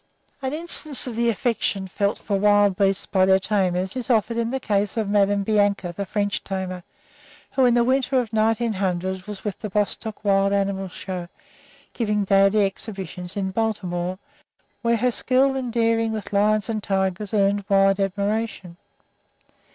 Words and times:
An 0.41 0.51
instance 0.51 1.05
of 1.05 1.15
the 1.15 1.29
affection 1.29 1.85
felt 1.87 2.17
for 2.17 2.39
wild 2.39 2.75
beasts 2.75 3.05
by 3.05 3.23
their 3.23 3.37
tamers 3.37 3.95
is 3.95 4.09
offered 4.09 4.35
in 4.35 4.49
the 4.49 4.59
case 4.59 4.97
of 4.97 5.07
Madame 5.07 5.43
Bianca, 5.43 5.93
the 5.95 6.07
French 6.07 6.43
tamer, 6.43 6.83
who 7.51 7.65
in 7.65 7.75
the 7.75 7.83
winter 7.83 8.19
of 8.19 8.33
1900 8.33 9.27
was 9.27 9.43
with 9.43 9.59
the 9.59 9.69
Bostock 9.69 10.23
Wild 10.25 10.53
Animal 10.53 10.87
Show 10.87 11.27
giving 11.93 12.23
daily 12.23 12.65
exhibitions 12.65 13.37
in 13.37 13.51
Baltimore, 13.51 14.17
where 14.81 14.97
her 14.97 15.11
skill 15.11 15.55
and 15.55 15.71
daring 15.71 16.11
with 16.11 16.33
lions 16.33 16.67
and 16.67 16.81
tigers 16.81 17.31
earned 17.31 17.63
wide 17.69 17.99
admiration. 17.99 18.77